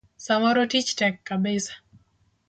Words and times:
Samoro 0.25 0.63
tich 0.71 0.89
tek 1.01 1.15
kabisa. 1.31 1.73